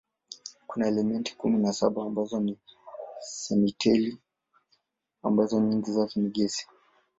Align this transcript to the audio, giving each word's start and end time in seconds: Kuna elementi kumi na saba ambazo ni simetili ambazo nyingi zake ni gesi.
Kuna 0.67 0.87
elementi 0.87 1.35
kumi 1.35 1.57
na 1.57 1.73
saba 1.73 2.03
ambazo 2.03 2.39
ni 2.39 2.57
simetili 3.19 4.17
ambazo 5.23 5.59
nyingi 5.59 5.91
zake 5.91 6.19
ni 6.19 6.29
gesi. 6.29 6.67